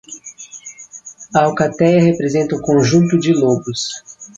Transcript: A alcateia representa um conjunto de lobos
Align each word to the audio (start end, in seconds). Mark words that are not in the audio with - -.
A 1.31 1.41
alcateia 1.45 2.01
representa 2.03 2.55
um 2.55 2.59
conjunto 2.63 3.19
de 3.19 3.33
lobos 3.39 4.03